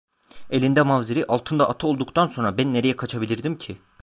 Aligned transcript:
Elinde 0.49 0.81
mavzeri, 0.81 1.25
altında 1.25 1.69
atı 1.69 1.87
olduktan 1.87 2.27
sonra 2.27 2.57
ben 2.57 2.73
nereye 2.73 2.95
kaçabilirdim 2.95 3.57
ki? 3.57 3.77